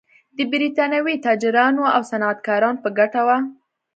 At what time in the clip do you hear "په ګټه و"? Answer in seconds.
2.83-3.29